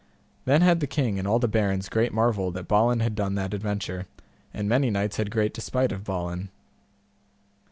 Then 0.45 0.63
had 0.63 0.79
the 0.79 0.87
king 0.87 1.19
and 1.19 1.27
all 1.27 1.37
the 1.37 1.47
barons 1.47 1.87
great 1.87 2.11
marvel 2.11 2.49
that 2.53 2.67
Balin 2.67 3.01
had 3.01 3.13
done 3.13 3.35
that 3.35 3.53
adventure, 3.53 4.07
and 4.51 4.67
many 4.67 4.89
knights 4.89 5.17
had 5.17 5.29
great 5.29 5.53
despite 5.53 5.91
of 5.91 6.03
Balin. 6.03 6.49